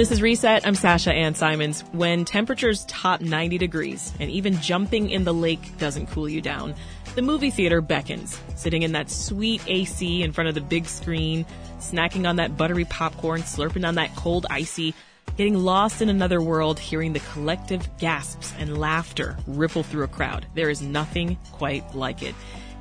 [0.00, 0.66] This is Reset.
[0.66, 1.82] I'm Sasha Ann Simons.
[1.92, 6.74] When temperatures top 90 degrees and even jumping in the lake doesn't cool you down,
[7.16, 8.40] the movie theater beckons.
[8.56, 11.44] Sitting in that sweet AC in front of the big screen,
[11.80, 14.94] snacking on that buttery popcorn, slurping on that cold icy,
[15.36, 20.46] getting lost in another world, hearing the collective gasps and laughter ripple through a crowd.
[20.54, 22.34] There is nothing quite like it.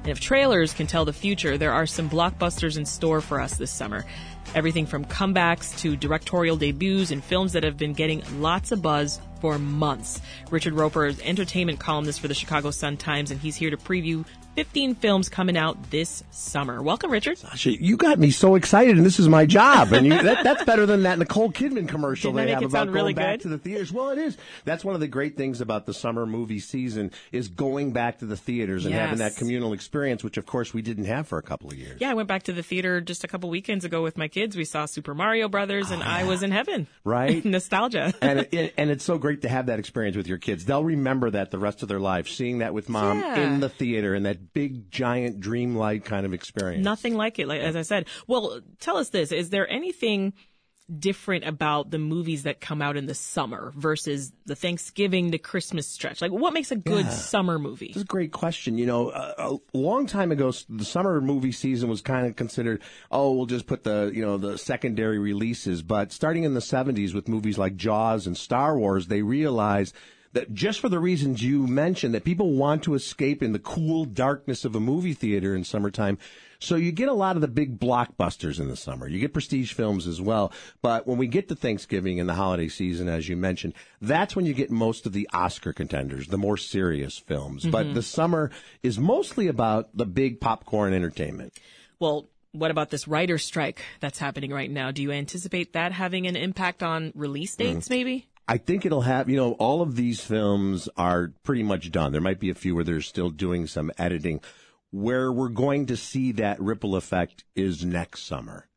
[0.04, 3.58] And if trailers can tell the future, there are some blockbusters in store for us
[3.58, 4.06] this summer.
[4.56, 9.22] Everything from comebacks to directorial debuts and films that have been getting lots of buzz
[9.40, 10.22] for months.
[10.50, 14.26] Richard Roeper is entertainment columnist for the Chicago Sun-Times, and he's here to preview
[14.60, 16.84] 15 films coming out this summer.
[16.84, 17.38] Welcome, Richard.
[17.38, 19.94] Sasha, you got me so excited, and this is my job.
[19.94, 22.94] And you, that, that's better than that Nicole Kidman commercial Didn't they have about sound
[22.94, 23.44] really going back good?
[23.44, 23.94] to the theaters.
[23.94, 24.36] Well, it is.
[24.66, 28.26] That's one of the great things about the summer movie season is going back to
[28.26, 31.42] the theaters and having that communal experience, which of course we didn't have for a
[31.42, 31.98] couple of years.
[32.02, 34.58] Yeah, I went back to the theater just a couple weekends ago with my kids.
[34.58, 36.88] We saw Super Mario Brothers, oh, and I was in heaven.
[37.06, 37.46] Right?
[37.46, 38.14] Nostalgia.
[38.22, 40.66] and it, and it's so great to have that experience with your kids.
[40.66, 43.40] They'll remember that the rest of their life, seeing that with mom Yeah.
[43.40, 46.84] in the theater and that big, giant, dreamlike kind of experience.
[46.84, 48.08] Nothing like it, like as I said.
[48.28, 50.34] Well, tell us this: is there anything
[50.98, 55.86] different about the movies that come out in the summer versus the Thanksgiving, the Christmas
[55.86, 56.20] stretch?
[56.20, 57.12] Like, what makes a good Yeah.
[57.12, 57.90] summer movie?
[57.90, 58.76] This is a great question.
[58.80, 62.82] You know, a, a long time ago, the summer movie season was kind of considered,
[63.12, 65.84] oh, we'll just put the, you know, the secondary releases.
[65.84, 69.94] But starting in the 70s with movies like Jaws and Star Wars, they realized
[70.34, 74.06] that just for the reasons you mentioned, that people want to escape in the cool
[74.06, 76.18] darkness of a movie theater in summertime.
[76.60, 79.08] So you get a lot of the big blockbusters in the summer.
[79.08, 80.52] You get prestige films as well.
[80.82, 84.46] But when we get to Thanksgiving and the holiday season, as you mentioned, that's when
[84.46, 87.66] you get most of the Oscar contenders, the more serious films.
[87.66, 87.96] But mm-hmm.
[87.96, 88.52] the summer
[88.84, 91.54] is mostly about the big popcorn entertainment.
[91.98, 94.92] Well, what about this writer's strike that's happening right now?
[94.92, 97.88] Do you anticipate that having an impact on release dates?
[97.88, 97.90] Mm.
[97.90, 98.29] Maybe.
[98.50, 102.12] I think it'll have, you know, all of these films are pretty much done.
[102.12, 104.42] There might be a few where they're still doing some editing.
[104.90, 108.68] Where we're going to see that ripple effect is next summer,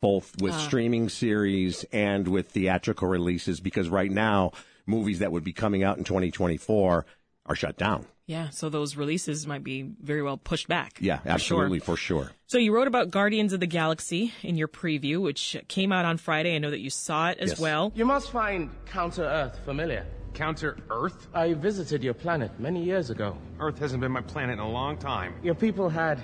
[0.00, 0.58] both with ah.
[0.58, 4.52] streaming series and with theatrical releases, because right now,
[4.86, 7.04] movies that would be coming out in 2024
[7.48, 8.06] are shut down.
[8.26, 8.50] Yeah.
[8.50, 10.98] So those releases might be very well pushed back.
[11.00, 11.32] Yeah, for sure.
[11.32, 12.30] absolutely, for sure.
[12.46, 16.18] So you wrote about Guardians of the Galaxy in your preview, which came out on
[16.18, 16.54] Friday.
[16.54, 17.60] I know that you saw it as Yes.
[17.60, 17.90] well.
[17.94, 20.06] You must find Counter Earth familiar.
[20.34, 21.26] Counter Earth?
[21.32, 23.36] I visited your planet many years ago.
[23.58, 25.34] Earth hasn't been my planet in a long time.
[25.42, 26.22] Your people had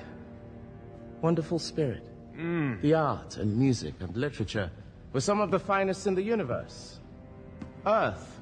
[1.23, 2.03] wonderful spirit.
[2.37, 2.81] Hmm.
[2.83, 4.71] The art and music and literature
[5.13, 6.99] were some of the finest in the universe.
[7.87, 8.41] Earth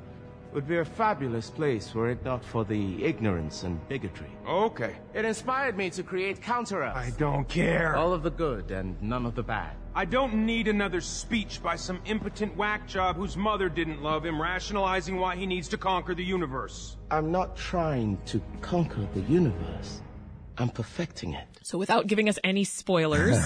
[0.52, 4.30] would be a fabulous place were it not for the ignorance and bigotry.
[4.46, 4.96] Okay.
[5.14, 6.96] It inspired me to create Counter Earth.
[6.96, 7.96] I don't care.
[7.96, 9.76] All of the good and none of the bad.
[9.94, 14.40] I don't need another speech by some impotent whack job whose mother didn't love him
[14.40, 16.96] rationalizing why he needs to conquer the universe.
[17.10, 20.00] I'm not trying to conquer the universe.
[20.58, 21.46] I'm perfecting it.
[21.62, 23.36] So without giving us any spoilers,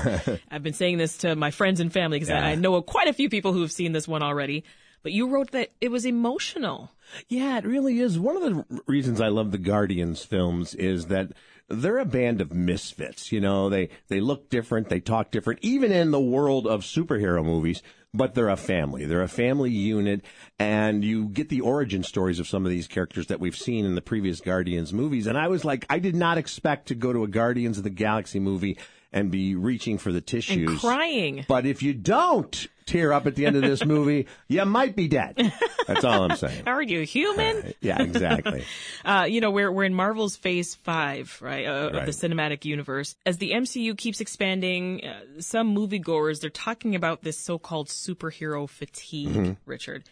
[0.51, 3.29] I've been saying this to my friends and family because I know quite a few
[3.29, 4.65] people who have seen this one already.
[5.07, 6.91] But you wrote that it was emotional.
[7.29, 8.19] Yeah, it really is.
[8.19, 11.29] One of the reasons I love the Guardians films is that
[11.69, 13.31] they're a band of misfits.
[13.31, 17.45] You know, they, they look different, they talk different, even in the world of superhero
[17.45, 19.05] movies, but they're a family.
[19.05, 20.25] They're a family unit,
[20.59, 23.95] and you get the origin stories of some of these characters that we've seen in
[23.95, 25.29] the previous Guardians movies.
[25.29, 27.91] And I was like, I did not expect to go to a Guardians of the
[27.91, 28.77] Galaxy movie
[29.17, 30.69] and be reaching for the tissues.
[30.69, 31.45] And crying.
[31.49, 35.09] But if you don't tear up at the end of this movie, you might be
[35.09, 35.53] dead.
[35.87, 36.63] That's all I'm saying.
[36.67, 37.73] Are you human?
[37.81, 38.65] Yeah, exactly.
[39.05, 43.15] Uh, you know, we're, we're in Marvel's phase five, right, uh, of the cinematic universe.
[43.25, 49.29] As the MCU keeps expanding, uh, some moviegoers, they're talking about this so-called superhero fatigue,
[49.29, 49.53] Mm-hmm.
[49.65, 50.05] Richard.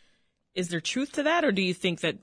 [0.54, 2.16] Is there truth to that, or do you think that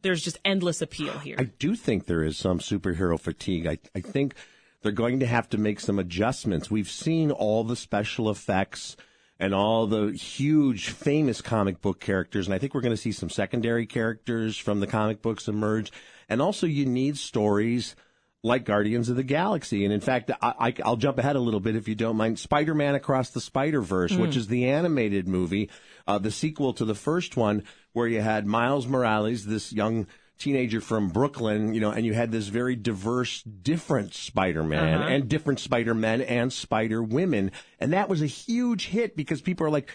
[0.00, 1.36] there's just endless appeal here?
[1.38, 3.66] I do think there is some superhero fatigue.
[3.66, 4.34] I, I think
[4.82, 6.70] they're going to have to make some adjustments.
[6.70, 8.96] We've seen all the special effects
[9.40, 13.12] and all the huge famous comic book characters, and I think we're going to see
[13.12, 15.92] some secondary characters from the comic books emerge.
[16.28, 17.96] And also, you need stories
[18.42, 19.84] like Guardians of the Galaxy.
[19.84, 22.38] And in fact, I, I, will jump ahead a little bit if you don't mind.
[22.38, 25.70] Spider-Man Across the Spider-Verse, which is the animated movie,
[26.06, 30.06] uh, the sequel to the first one, where you had Miles Morales, this young
[30.38, 35.60] teenager from Brooklyn, you know, and you had this very diverse, different Spider-Man and different
[35.60, 37.50] Spider-Men and Spider-Women.
[37.80, 39.90] And that was a huge hit because people are like,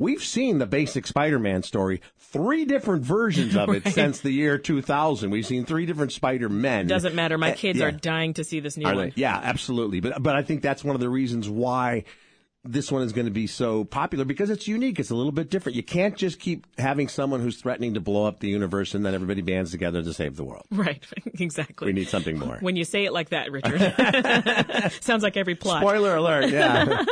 [0.00, 5.28] We've seen the basic Spider-Man story, three different versions of it since the year 2000.
[5.28, 6.86] We've seen three different Spider-Men.
[6.86, 7.36] Doesn't matter.
[7.36, 7.86] My Uh, kids yeah.
[7.86, 9.06] are dying to see this new Are one.
[9.08, 9.12] they?
[9.20, 9.98] Yeah, absolutely.
[9.98, 12.04] But but I think that's one of the reasons why
[12.64, 14.98] this one is going to be so popular because it's unique.
[14.98, 15.76] It's a little bit different.
[15.76, 19.14] You can't just keep having someone who's threatening to blow up the universe and then
[19.14, 20.64] everybody bands together to save the world.
[20.78, 21.02] Right,
[21.40, 21.86] exactly.
[21.86, 22.58] We need something more.
[22.60, 25.82] When you say it like that, Richard, sounds like every plot.
[25.82, 27.04] Spoiler alert, yeah.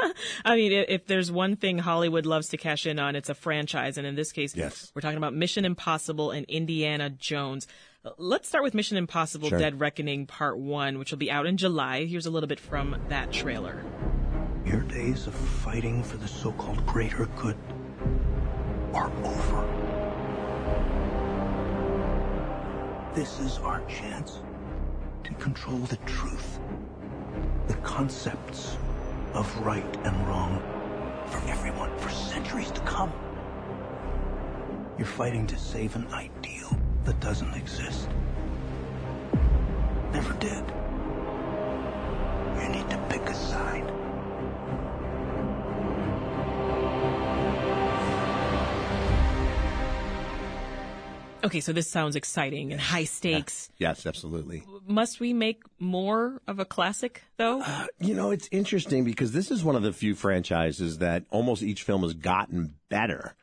[0.45, 3.99] I mean, if there's one thing Hollywood loves to cash in on, it's a franchise.
[3.99, 4.93] And in this case, Yes.
[4.95, 7.67] we're talking about Mission Impossible and Indiana Jones.
[8.19, 9.59] Let's start with Mission Impossible Sure.
[9.59, 12.05] Dead Reckoning Part 1, which will be out in July.
[12.05, 13.83] Here's a little bit from that trailer.
[14.67, 17.57] Your days of fighting for the so-called greater good
[18.93, 19.63] are over.
[23.15, 24.41] This is our chance
[25.23, 26.59] to control the truth,
[27.69, 28.77] the concepts
[29.35, 30.61] of right and wrong
[31.27, 33.13] for everyone for centuries to come.
[34.99, 38.09] You're fighting to save an ideal that doesn't exist.
[40.13, 40.65] Never did.
[42.61, 43.93] You need to pick a side.
[51.47, 53.71] Okay, so this sounds exciting and high stakes.
[53.79, 54.65] yes, absolutely.
[54.89, 57.63] Must we make more of a classic, though?
[57.63, 61.63] Uh, you know, it's interesting because this is one of the few franchises that almost
[61.63, 63.37] each film has gotten better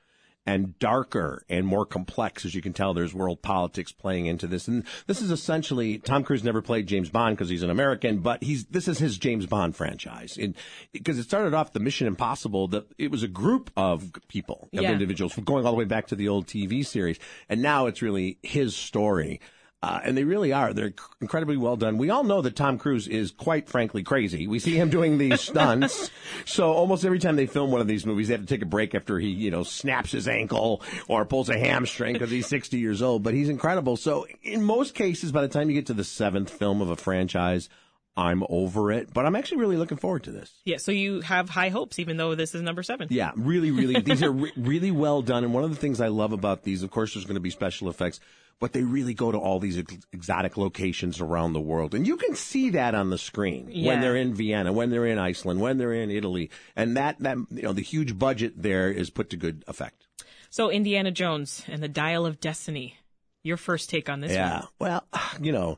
[0.45, 2.45] and darker and more complex.
[2.45, 4.67] As you can tell, there's world politics playing into this.
[4.67, 8.43] And this is essentially, Tom Cruise never played James Bond because he's an American, but
[8.43, 10.37] he's, this is his James Bond franchise.
[10.37, 10.55] And
[10.91, 14.81] because it started off the Mission Impossible, that it was a group of people, of
[14.81, 14.91] Yeah.
[14.91, 17.19] individuals going all the way back to the old TV series.
[17.47, 19.39] And now it's really his story.
[19.83, 20.71] Uh, and they really are.
[20.71, 21.97] They're incredibly well done.
[21.97, 24.47] We all know that Tom Cruise is quite frankly crazy.
[24.47, 26.09] We see him doing these stunts.
[26.45, 28.65] so almost every time they film one of these movies, they have to take a
[28.65, 32.79] break after he, you know, snaps his ankle or pulls a hamstring because he's 60
[32.79, 33.23] years old.
[33.23, 33.97] But he's incredible.
[33.97, 36.95] So in most cases, by the time you get to the seventh film of a
[36.95, 37.67] franchise,
[38.15, 39.13] I'm over it.
[39.13, 40.53] But I'm actually really looking forward to this.
[40.63, 43.09] yeah, so you have high hopes, even though this is number seven.
[43.11, 43.99] Yeah, really, really.
[43.99, 45.43] These are re- really well done.
[45.43, 47.49] And one of the things I love about these, of course, there's going to be
[47.49, 48.21] special effects,
[48.59, 51.93] but they really go to all these ex- exotic locations around the world.
[51.93, 53.87] And you can see that on the screen Yeah.
[53.87, 56.49] when they're in Vienna, when they're in Iceland, when they're in Italy.
[56.75, 60.07] And that, that, you know, the huge budget there is put to good effect.
[60.49, 62.97] So Indiana Jones and the Dial of Destiny.
[63.43, 64.59] Your first take on this Yeah.
[64.59, 64.67] one?
[64.79, 65.03] Well,
[65.41, 65.77] you know,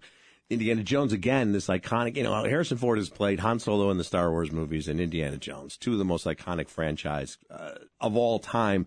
[0.50, 4.04] Indiana Jones again, this iconic, you know, Harrison Ford has played Han Solo in the
[4.04, 8.38] Star Wars movies and Indiana Jones, two of the most iconic franchise uh, of all
[8.38, 8.86] time.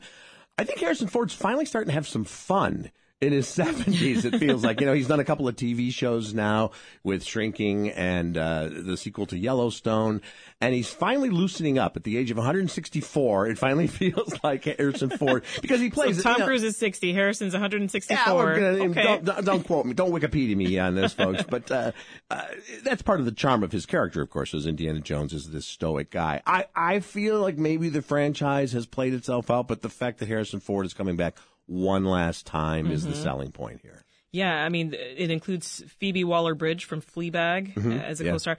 [0.56, 4.62] I think Harrison Ford's finally starting to have some fun in his 70s it feels
[4.65, 6.70] like you know he's done a couple of tv shows now
[7.03, 10.20] with shrinking and uh, the sequel to yellowstone
[10.61, 15.11] and he's finally loosening up at the age of 164 it finally feels like harrison
[15.11, 18.17] ford because he plays So Tom you know- Cruise is 60, Harrison's 164.
[18.17, 19.03] yeah, gonna, okay.
[19.03, 19.94] don't, don't, don't quote me.
[19.94, 21.43] Don't Wikipedia me on this, folks.
[21.43, 21.93] But uh,
[22.31, 22.43] uh,
[22.82, 25.67] that's part of the charm of his character, of course, as Indiana Jones is this
[25.67, 26.41] stoic guy.
[26.47, 30.29] I, I feel like maybe the franchise has played itself out, but the fact that
[30.29, 31.37] Harrison Ford is coming back
[31.69, 34.03] one last time is the selling point here.
[34.32, 38.26] Yeah, I mean, it includes Phoebe Waller-Bridge from Fleabag uh, as a Mm-hmm.
[38.26, 38.32] yeah.
[38.32, 38.59] co-star.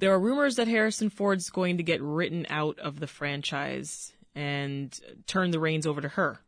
[0.00, 4.98] There are rumors that Harrison Ford's going to get written out of the franchise and
[5.26, 6.40] turn the reins over to her.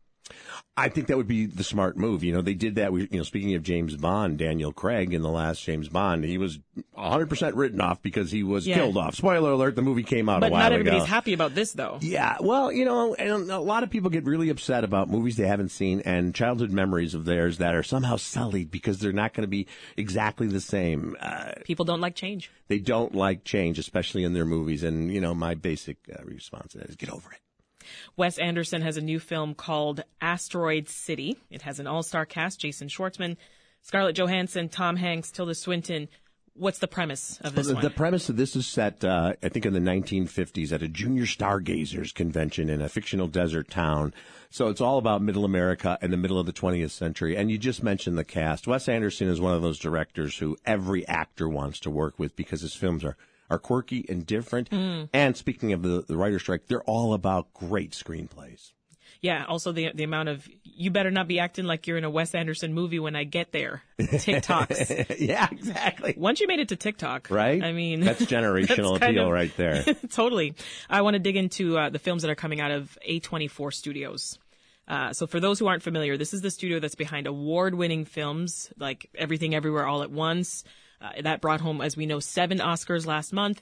[0.77, 2.23] I think that would be the smart move.
[2.23, 2.93] You know, they did that.
[2.93, 6.37] We, you know, speaking of James Bond, Daniel Craig in the last James Bond, he
[6.37, 6.59] was
[6.97, 8.75] 100% written off because he was Yeah.
[8.75, 9.15] killed off.
[9.15, 10.79] Spoiler alert: the movie came out But a while not ago.
[10.79, 11.99] everybody's happy about this, though.
[12.01, 15.45] Yeah, well, you know, and a lot of people get really upset about movies they
[15.47, 19.43] haven't seen and childhood memories of theirs that are somehow sullied because they're not going
[19.43, 19.67] to be
[19.97, 21.17] exactly the same.
[21.19, 22.49] Uh, People don't like change.
[22.69, 24.83] they don't like change, especially in their movies.
[24.83, 27.39] And, you know, my basic uh, response to that is get over it.
[28.17, 31.37] Wes Anderson has a new film called Asteroid City.
[31.49, 33.37] It has an all-star cast: Jason Schwartzman,
[33.81, 36.07] Scarlett Johansson, Tom Hanks, Tilda Swinton.
[36.53, 37.83] What's the premise of this the, one?
[37.83, 41.25] the premise of this is set, uh, I think, in the 1950s at a junior
[41.25, 44.13] stargazers convention in a fictional desert town.
[44.49, 47.37] So it's all about middle America in the middle of the 20th century.
[47.37, 48.67] And you just mentioned the cast.
[48.67, 52.59] Wes Anderson is one of those directors who every actor wants to work with because
[52.59, 53.15] his films are,
[53.51, 54.69] are quirky and different.
[54.71, 58.71] And speaking of the, the writer strike, they're all about great screenplays.
[59.21, 59.45] yeah.
[59.47, 62.33] Also, the the amount of you better not be acting like you're in a Wes
[62.33, 63.83] Anderson movie when I get there.
[63.99, 65.19] TikToks.
[65.19, 66.13] yeah, exactly.
[66.17, 67.61] Once you made it to TikTok, Right?
[67.63, 69.83] I mean, that's generational that's appeal of- right there.
[70.11, 70.55] totally.
[70.89, 74.39] I want to dig into uh, the films that are coming out of A24 Studios.
[74.87, 78.73] Uh, so for those who aren't familiar, this is the studio that's behind award-winning films
[78.77, 80.63] like Everything Everywhere All at Once.
[81.01, 83.61] Uh, that brought home, as we know, seven Oscars last month.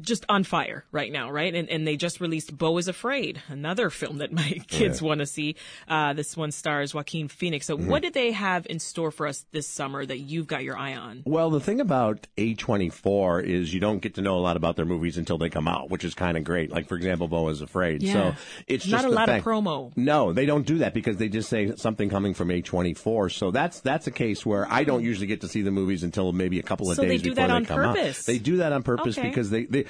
[0.00, 1.54] Just on fire right now, right?
[1.54, 5.26] And and they just released Beau is Afraid, another film that my kids want to
[5.26, 5.54] see.
[5.86, 7.66] Uh, this one stars Joaquin Phoenix.
[7.66, 10.76] So, what did they have in store for us this summer that you've got your
[10.76, 11.22] eye on?
[11.24, 14.84] Well, the thing about A24 is you don't get to know a lot about their
[14.84, 16.70] movies until they come out, which is kind of great.
[16.70, 18.02] Like, for example, Beau is Afraid.
[18.02, 18.12] Yeah.
[18.12, 18.34] So
[18.66, 19.92] it's just Not a lot of promo.
[19.96, 23.32] No, they don't do that because they just say something coming from A24.
[23.32, 26.32] So that's that's a case where I don't usually get to see the movies until
[26.32, 28.20] maybe a couple of So they days do before that they on come purpose.
[28.20, 28.26] out.
[28.26, 29.28] They do that on purpose Okay.
[29.28, 29.83] because they they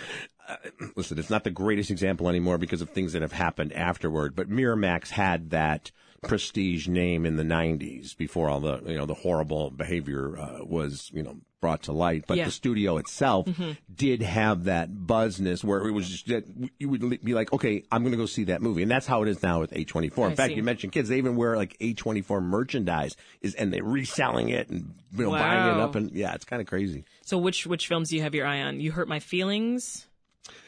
[0.49, 0.57] uh,
[0.97, 1.19] listen.
[1.19, 4.35] It's not the greatest example anymore because of things that have happened afterward.
[4.37, 5.91] But Miramax had that
[6.23, 11.11] prestige name in the 90s before all the you know the horrible behavior uh, was
[11.13, 12.47] you know brought to light but Yeah.
[12.47, 13.47] the studio itself
[13.95, 16.45] did have that buzzness where it was just that
[16.79, 19.23] you would be like okay i'm going to go see that movie and that's how
[19.23, 20.55] it is now with a24 in I fact see.
[20.57, 24.95] you mentioned kids they even wear like a24 merchandise is and they're reselling it and
[25.15, 28.11] you know buying it up and yeah it's kind of crazy So, which which films
[28.11, 28.81] do you have your eye on?
[28.81, 30.07] You Hurt My Feelings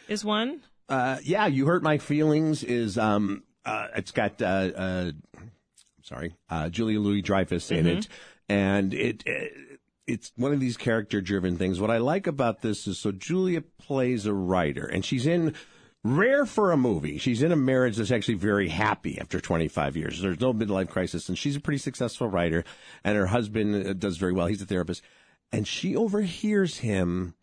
[0.09, 0.63] is one.
[0.89, 2.65] Uh, yeah, you hurt my feelings.
[2.65, 5.11] Is um, uh, it's got uh, uh,
[6.03, 8.09] sorry, uh, Julia Louis Dreyfus in it,
[8.49, 9.53] and it, it
[10.07, 11.79] it's one of these character driven things.
[11.79, 15.55] What I like about this is so Julia plays a writer, and she's in.
[16.05, 17.19] Rare for a movie.
[17.19, 20.23] She's in a marriage that's actually very happy after 25 years.
[20.23, 22.63] There's no midlife crisis, and she's a pretty successful writer.
[23.03, 24.47] And her husband uh, does very well.
[24.47, 25.03] He's a therapist,
[25.53, 27.35] and she overhears him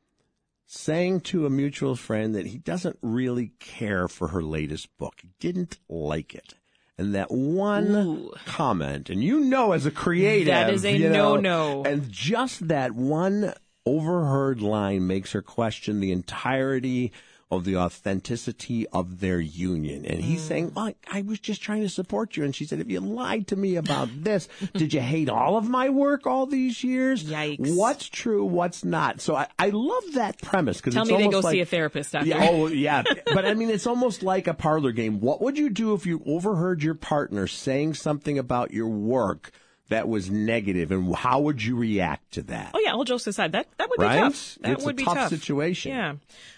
[0.66, 5.16] saying to a mutual friend that he doesn't really care for her latest book.
[5.22, 6.56] He didn't like it.
[6.98, 8.34] And that one Ooh.
[8.46, 11.84] comment, and you know as a creative, That is a you know, no-no.
[11.84, 13.54] And just that one
[13.86, 17.12] overheard line makes her question the entirety
[17.58, 20.06] of the authenticity of their union.
[20.06, 20.48] And he's Mm.
[20.48, 22.44] saying, well, I was just trying to support you.
[22.44, 25.68] And she said, if you lied to me about this, did you hate all of
[25.70, 27.24] my work all these years?
[27.24, 27.76] Yikes.
[27.76, 28.46] What's true?
[28.46, 29.22] What's not?
[29.22, 31.66] So I, I love that premise because Tell it's me they go like, see a
[31.66, 32.28] therapist after.
[32.28, 33.04] yeah, oh, yeah.
[33.34, 35.20] But I mean, it's almost like a parlor game.
[35.20, 39.52] What would you do if you overheard your partner saying something about your work
[39.90, 42.72] that was negative, and how would you react to that?
[42.74, 44.16] Oh yeah, all jokes aside, that that would Right?
[44.16, 44.58] be tough.
[44.62, 45.92] That It's a would be tough situation.
[45.92, 46.10] Yeah.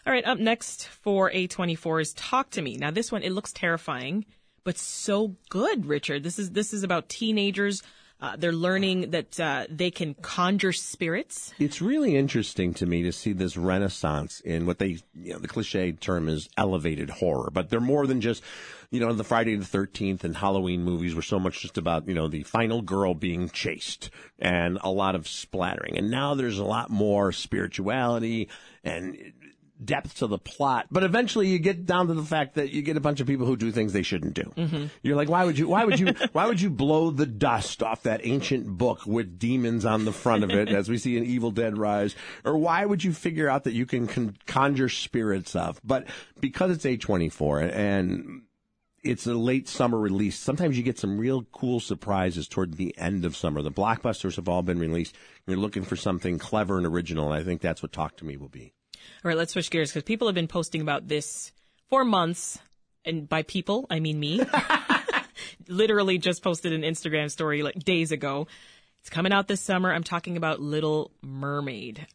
[0.06, 0.26] All right.
[0.26, 2.78] Up next for A24 is Talk to Me.
[2.78, 4.26] Now this one it looks terrifying,
[4.64, 6.24] but so good, Richard.
[6.24, 7.82] This is this is about teenagers.
[8.26, 11.54] Uh, they're learning that uh, they can conjure spirits.
[11.60, 15.48] It's really interesting to me to see this renaissance in what they, you know, the
[15.48, 18.42] cliche term is elevated horror, but they're more than just,
[18.90, 22.16] you know, the Friday the 13th and Halloween movies were so much just about, you
[22.16, 25.96] know, the final girl being chased and a lot of splattering.
[25.96, 28.50] And now there's a lot more spirituality
[28.84, 29.34] and
[29.86, 30.88] depth to the plot.
[30.92, 33.46] But eventually you get down to the fact that you get a bunch of people
[33.46, 34.54] who do things they shouldn't do.
[34.56, 34.86] Mm-hmm.
[35.04, 38.04] You're like, why would you, why would you, why would you blow the dust off
[38.04, 41.52] that ancient book with demons on the front of it as we see in Evil
[41.52, 42.16] Dead Rise?
[42.44, 45.80] Or why would you figure out that you can con- conjure spirits of?
[45.84, 46.08] But
[46.40, 48.42] because it's A24 and
[49.06, 50.38] it's a late summer release.
[50.38, 53.62] Sometimes you get some real cool surprises toward the end of summer.
[53.62, 55.16] The blockbusters have all been released.
[55.46, 58.36] You're looking for something clever and original, and I think that's what Talk to Me
[58.36, 58.74] will be.
[59.24, 61.52] All right, let's switch gears because people have been posting about this
[61.90, 62.60] for months,
[63.04, 64.42] and by people I mean me.
[65.68, 68.48] Literally just posted an Instagram story like days ago.
[69.02, 69.92] It's coming out this summer.
[69.92, 72.06] I'm talking about Little Mermaid.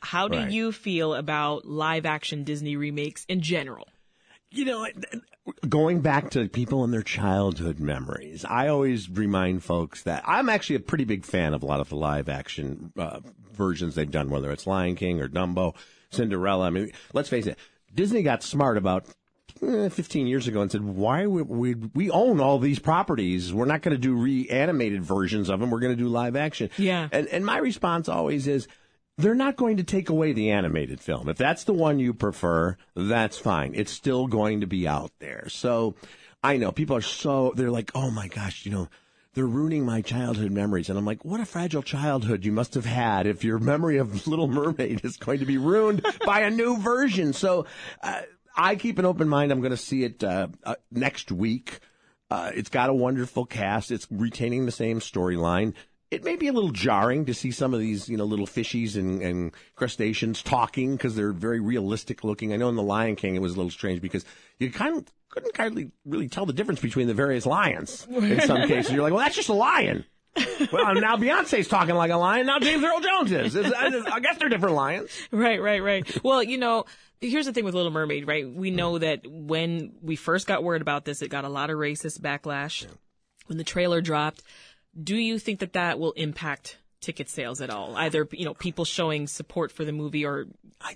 [0.00, 0.50] How do Right.
[0.50, 3.88] you feel about live action Disney remakes in general?
[4.50, 4.86] You know,
[5.68, 10.76] going back to people and their childhood memories, I always remind folks that I'm actually
[10.76, 13.20] a pretty big fan of a lot of the live action uh,
[13.52, 15.74] versions they've done, whether it's Lion King or Dumbo,
[16.10, 16.66] Cinderella.
[16.66, 17.58] I mean, let's face it,
[17.94, 19.06] Disney got smart about
[19.62, 23.52] eh, 15 years ago and said, why would we, we own all these properties.
[23.52, 25.70] We're not going to do reanimated versions of them.
[25.70, 26.70] We're going to do live action.
[26.76, 27.08] Yeah.
[27.12, 28.68] And, and my response always is,
[29.18, 31.28] they're not going to take away the animated film.
[31.28, 33.72] If that's the one you prefer, that's fine.
[33.74, 35.48] It's still going to be out there.
[35.48, 35.96] So
[36.42, 38.88] I know people are so, they're like, oh my gosh, you know,
[39.38, 40.90] they're ruining my childhood memories.
[40.90, 44.26] And I'm like, what a fragile childhood you must have had if your memory of
[44.26, 47.32] Little Mermaid is going to be ruined by a new version.
[47.32, 47.64] So
[48.02, 48.22] uh,
[48.56, 49.52] I keep an open mind.
[49.52, 51.78] I'm going to see it uh, uh, next week.
[52.28, 53.92] Uh, it's got a wonderful cast.
[53.92, 55.74] It's retaining the same storyline.
[56.10, 58.96] It may be a little jarring to see some of these, you know, little fishies
[58.96, 62.52] and, and crustaceans talking because they're very realistic looking.
[62.52, 64.24] I know in The Lion King it was a little strange because
[64.58, 68.62] you kind of couldn't hardly really tell the difference between the various lions in some
[68.68, 68.90] cases.
[68.92, 70.06] You're like, well, that's just a lion.
[70.72, 72.46] well, now Beyonce's talking like a lion.
[72.46, 73.54] Now James Earl Jones is.
[73.56, 75.10] Is- I guess they're different lions.
[75.30, 76.24] Right, right, right.
[76.24, 76.84] Well, you know,
[77.20, 78.48] here's the thing with Little Mermaid, right?
[78.48, 81.76] We know that when we first got word about this, it got a lot of
[81.76, 82.86] racist backlash
[83.46, 84.42] when the trailer dropped.
[85.00, 87.96] Do you think that that will impact ticket sales at all.
[87.96, 90.46] Either you know people showing support for the movie or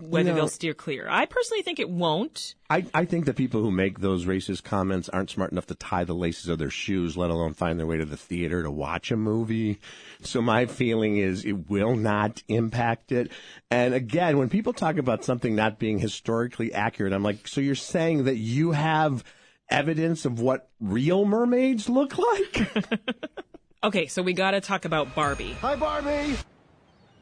[0.01, 1.07] whether know- they'll steer clear.
[1.09, 2.55] I personally think it won't.
[2.69, 6.05] I, I think the people who make those racist comments aren't smart enough to tie
[6.05, 9.11] the laces of their shoes, let alone find their way to the theater to watch
[9.11, 9.79] a movie.
[10.23, 13.31] So my feeling is it will not impact it.
[13.71, 17.75] And again, when people talk about something not being historically accurate, I'm like, so you're
[17.75, 19.23] saying that you have
[19.69, 22.73] evidence of what real mermaids look like?
[23.85, 25.57] Okay, so we got to talk about Barbie.
[25.61, 26.37] Hi, Barbie!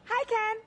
[0.05, 0.57] Hi, Ken.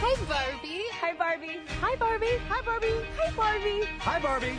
[0.00, 0.82] Hi, Barbie.
[0.90, 1.60] Hi, Barbie.
[1.80, 2.26] Hi, Barbie.
[2.48, 2.94] Hi, Barbie.
[3.16, 3.84] Hi, Barbie.
[4.00, 4.56] Hi, Barbie!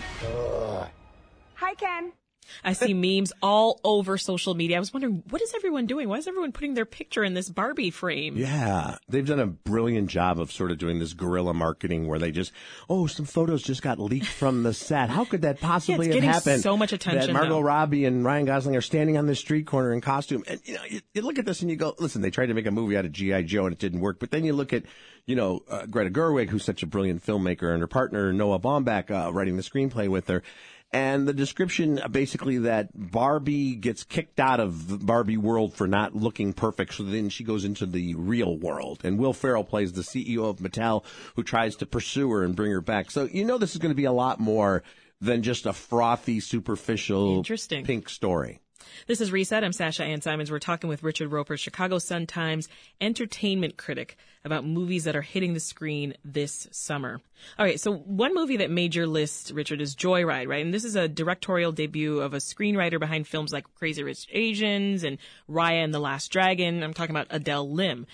[1.56, 2.14] Hi, Ken.
[2.64, 4.78] I see memes all over social media.
[4.78, 6.10] I was wondering, what is everyone doing?
[6.10, 8.38] Why is everyone putting their picture in this Barbie frame?
[8.38, 12.32] Yeah, they've done a brilliant job of sort of doing this guerrilla marketing where they
[12.32, 12.52] just,
[12.90, 15.10] oh, some photos just got leaked from the set.
[15.10, 16.62] How could that possibly Yeah, it's have happened?
[16.64, 17.62] so much attention That Margot now.
[17.62, 20.84] Robbie and Ryan Gosling are standing on the street corner in costume, and you know,
[20.90, 22.98] you, you look at this and you go, listen, they tried to make a movie
[22.98, 24.20] out of GI Joe and it didn't work.
[24.20, 24.84] But then you look at,
[25.26, 29.12] you know, uh, Greta Gerwig, who's such a brilliant filmmaker, and her partner Noah Baumbach
[29.12, 30.44] uh, writing the screenplay with her.
[30.92, 36.16] And the description uh, basically that Barbie gets kicked out of Barbie world for not
[36.16, 36.96] looking perfect.
[36.96, 39.02] So then she goes into the real world.
[39.04, 41.04] And Will Ferrell plays the CEO of Mattel
[41.36, 43.12] who tries to pursue her and bring her back.
[43.12, 44.84] So you know this is going to be a lot more
[45.22, 47.86] than just a frothy, superficial, Interesting.
[47.86, 48.60] pink story.
[49.08, 49.64] This is Reset.
[49.64, 50.52] I'm Sasha Ann Simons.
[50.52, 52.70] We're talking with Richard Roeper, Chicago Sun-Times
[53.02, 57.22] entertainment critic, about movies that are hitting the screen this summer.
[57.58, 60.64] All right, so one movie that made your list, Richard, is Joyride, right?
[60.64, 65.04] And this is a directorial debut of a screenwriter behind films like Crazy Rich Asians
[65.04, 65.18] and
[65.50, 66.84] Raya and the Last Dragon.
[66.84, 68.06] I'm talking about Adele Lim.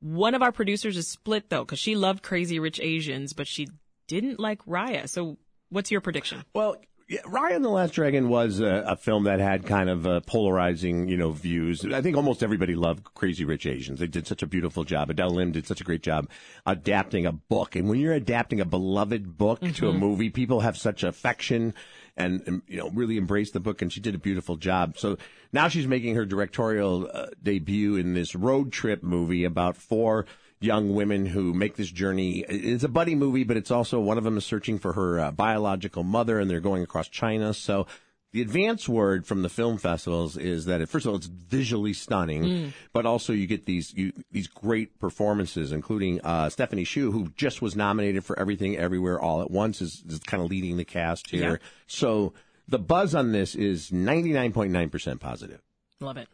[0.00, 3.68] One of our producers is split though, because she loved Crazy Rich Asians, but she
[4.08, 5.08] didn't like Raya.
[5.08, 5.38] So
[5.70, 6.44] what's your prediction?
[6.54, 6.76] Well,
[7.12, 10.20] yeah, Raya and the Last Dragon was a, a film that had kind of uh,
[10.20, 11.84] polarizing, you know, views.
[11.84, 14.00] I think almost everybody loved Crazy Rich Asians.
[14.00, 15.10] They did such a beautiful job.
[15.10, 16.30] Adele Lim did such a great job
[16.64, 17.76] adapting a book.
[17.76, 21.74] And when you're adapting a beloved book to a movie, people have such affection
[22.16, 23.82] and, and, you know, really embrace the book.
[23.82, 24.96] And she did a beautiful job.
[24.96, 25.18] So
[25.52, 30.24] now she's making her directorial uh, debut in this road trip movie about four
[30.62, 32.44] young women who make this journey.
[32.48, 35.30] It's a buddy movie, but it's also one of them is searching for her uh,
[35.30, 37.54] biological mother, and they're going across China.
[37.54, 37.86] So
[38.32, 41.92] the advance word from the film festivals is that, it, first of all, it's visually
[41.92, 47.28] stunning, but also you get these you, these great performances, including uh, Stephanie Hsu, who
[47.36, 50.84] just was nominated for Everything Everywhere All at Once, is, is kind of leading the
[50.84, 51.50] cast here.
[51.50, 51.68] Yeah.
[51.86, 52.32] So
[52.68, 55.60] the buzz on this is 99.9% positive.
[56.00, 56.28] Love it.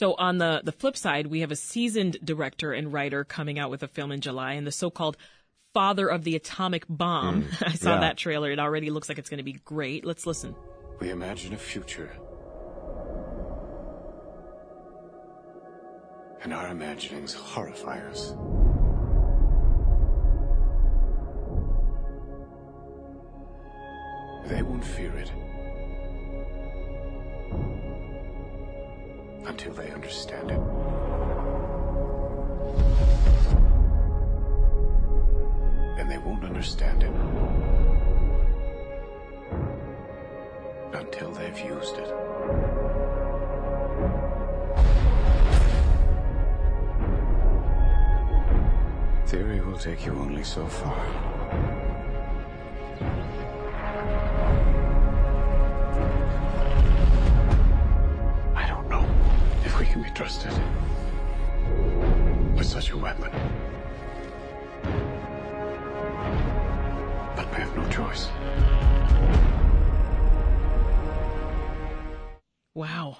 [0.00, 3.68] So on the the flip side, we have a seasoned director and writer coming out
[3.68, 5.18] with a film in July, and the so-called
[5.74, 7.42] father of the atomic bomb.
[7.42, 8.00] Mm, I saw yeah.
[8.00, 8.50] that trailer.
[8.50, 10.06] It already looks like it's going to be great.
[10.06, 10.56] Let's listen.
[11.00, 12.16] We imagine a future.
[16.42, 18.30] And our imaginings horrify us.
[24.48, 25.30] They won't fear it.
[29.46, 30.60] Until they understand it.
[35.98, 37.12] And they won't understand it.
[40.92, 42.14] Until they've used it.
[49.26, 51.39] Theory will take you only so far.
[60.00, 60.52] Can be trusted
[62.56, 63.30] with such a weapon.
[67.36, 68.28] But we have no choice.
[72.74, 73.18] Wow.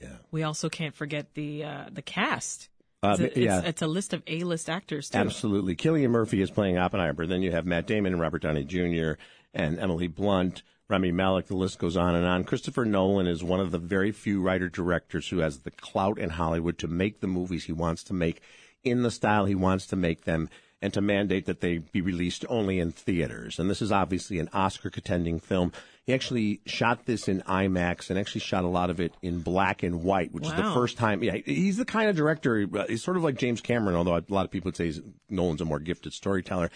[0.00, 0.08] Yeah.
[0.30, 2.68] We also can't forget the uh, the cast.
[3.02, 3.58] Uh, It's a, yeah.
[3.60, 5.18] it's, it's a list of A-list actors too.
[5.18, 5.74] Absolutely.
[5.76, 7.26] Cillian Murphy is playing Oppenheimer.
[7.26, 9.12] Then you have Matt Damon and Robert Downey Jr.
[9.54, 11.46] and Emily Blunt, Rami Malek.
[11.46, 12.44] The list goes on and on.
[12.44, 16.28] Christopher Nolan is one of the very few writer directors who has the clout in
[16.28, 18.42] Hollywood to make the movies he wants to make
[18.84, 20.50] in the style he wants to make them
[20.82, 23.58] and to mandate that they be released only in theaters.
[23.58, 25.72] And this is obviously an Oscar contending film.
[26.04, 29.84] He actually shot this in IMAX and actually shot a lot of it in black
[29.84, 31.22] and white, which is the first time.
[31.22, 32.66] Yeah, he's the kind of director.
[32.88, 35.60] He's sort of like James Cameron, although a lot of people would say he's, Nolan's
[35.60, 36.70] a more gifted storyteller,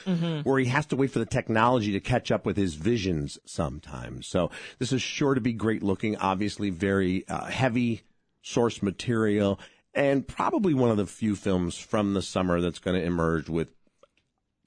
[0.45, 4.29] where he has to wait for the technology to catch up with his visions sometimes.
[4.29, 6.16] So this is sure to be great looking.
[6.16, 8.03] Obviously, very uh, heavy
[8.42, 9.59] source material,
[9.92, 13.71] and probably one of the few films from the summer that's going to emerge with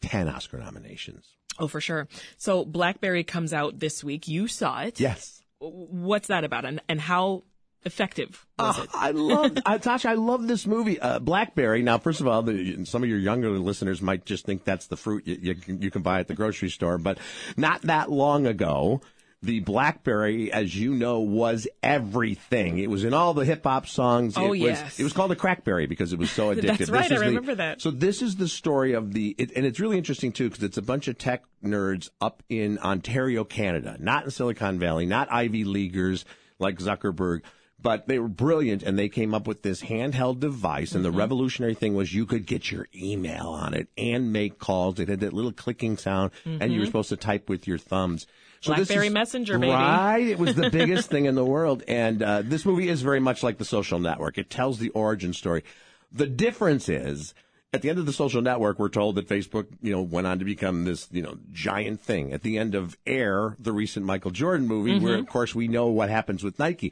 [0.02, 1.26] ten Oscar nominations.
[1.58, 2.08] Oh, for sure.
[2.38, 4.28] So Blackberry comes out this week.
[4.28, 5.00] You saw it.
[5.00, 5.42] Yes.
[5.60, 7.44] What's that about, and and how
[7.86, 8.90] effective was Oh, it?
[8.94, 11.82] I love, uh, Tasha, I love this movie, uh, Blackberry.
[11.82, 14.98] Now, first of all, the, some of your younger listeners might just think that's the
[14.98, 17.18] fruit you, you, can, you can buy at the grocery store, but
[17.56, 19.00] not that long ago,
[19.42, 22.78] the Blackberry, as you know, was everything.
[22.80, 24.36] It was in all the hip hop songs.
[24.38, 24.84] Oh, it yes.
[24.84, 26.78] Was, it was called the Crackberry because it was so addictive.
[26.88, 27.82] That's right, I is the- remember that.
[27.82, 30.78] So this is the story of the, it, and it's really interesting too because it's
[30.78, 35.64] a bunch of tech nerds up in Ontario, Canada, not in Silicon Valley, not Ivy
[35.64, 36.26] Leaguers
[36.60, 37.42] like Zuckerberg.
[37.82, 40.94] But they were brilliant and they came up with this handheld device.
[40.96, 41.18] And the Mm-hmm.
[41.18, 45.00] revolutionary thing was you could get your email on it and make calls.
[45.00, 48.28] It had that little clicking sound and you were supposed to type with your thumbs.
[48.60, 48.82] So Mm-hmm.
[48.82, 49.72] Blackberry is- Messenger, baby.
[49.72, 50.28] Right.
[50.28, 51.84] It was the biggest thing in the world.
[51.88, 54.38] And uh, this movie is very much like the social network.
[54.38, 55.64] It tells the origin story.
[56.12, 57.34] The difference is
[57.72, 60.40] at the end of the social network, we're told that Facebook, you know, went on
[60.40, 62.34] to become this, you know, giant thing.
[62.34, 65.88] At the end of Air, the recent Michael Jordan movie, where of course we know
[65.88, 66.92] what happens with Nike.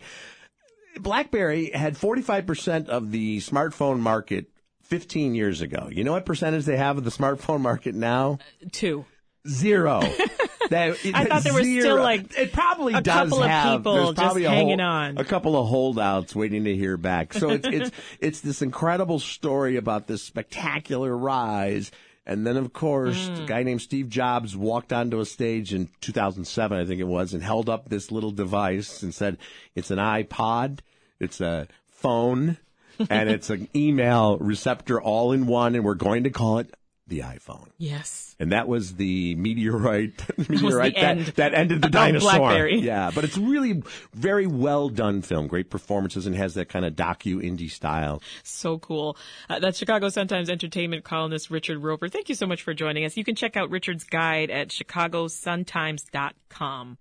[1.01, 4.47] BlackBerry had 45% of the smartphone market
[4.83, 5.89] 15 years ago.
[5.91, 8.39] You know what percentage they have of the smartphone market now?
[8.63, 9.05] Uh, two.
[9.47, 10.01] Zero.
[10.69, 14.38] That- I thought there was still, like, it probably a does couple of people just
[14.38, 15.17] hanging whole- on.
[15.17, 17.33] A couple of holdouts waiting to hear back.
[17.33, 21.89] So it's it's it's this incredible story about this spectacular rise.
[22.29, 23.43] And then, of course, Mm.
[23.43, 27.33] a guy named Steve Jobs walked onto a stage in 2007, I think it was,
[27.33, 29.37] and held up this little device and said,
[29.75, 30.79] "It's an iPod,
[31.21, 32.57] it's a phone,
[33.09, 36.73] and it's an email receptor all in one, and we're going to call it
[37.07, 38.35] the iPhone." Yes.
[38.39, 42.39] And that was the meteorite, meteorite that, end that ended the dinosaur.
[42.39, 42.81] BlackBerry.
[42.87, 43.81] Yeah, but it's really
[44.13, 45.47] very well done film.
[45.47, 48.21] Great performances and has that kind of docu indie style.
[48.43, 49.17] So cool.
[49.49, 52.07] Uh, that's Chicago Sun-Times entertainment columnist Richard Roeper.
[52.07, 53.17] Thank you so much for joining us.
[53.17, 56.97] You can check out Richard's guide at chicagosuntimes.com.